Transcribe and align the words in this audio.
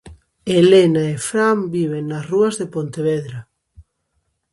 Elena 0.59 1.03
e 1.13 1.15
Fran 1.27 1.59
viven 1.75 2.03
nas 2.07 2.27
rúas 2.31 2.55
de 2.59 2.67
Pontevedra. 2.75 3.39